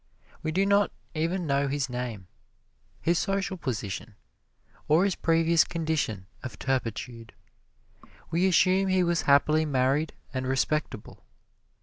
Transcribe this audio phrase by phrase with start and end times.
[0.41, 2.25] We do not even know his name,
[3.03, 4.15] his social position,
[4.87, 7.33] or his previous condition of turpitude.
[8.31, 11.23] We assume he was happily married and respectable.